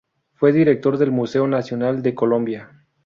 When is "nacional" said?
1.45-2.01